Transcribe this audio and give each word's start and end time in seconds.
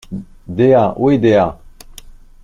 Dea! 0.47 0.95
où 0.97 1.11
est 1.11 1.19
Dea? 1.19 1.59